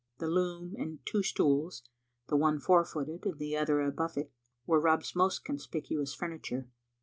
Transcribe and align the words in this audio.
The 0.17 0.25
loom, 0.25 0.73
and 0.79 0.97
two 1.05 1.21
stools, 1.21 1.83
the 2.27 2.35
one 2.35 2.59
four 2.59 2.83
footed 2.83 3.23
and 3.23 3.37
the 3.37 3.55
other 3.55 3.81
a 3.81 3.91
buffet, 3.91 4.31
were 4.65 4.79
Rob's 4.81 5.15
most 5.15 5.45
conspicuous 5.45 6.15
furniture. 6.15 6.67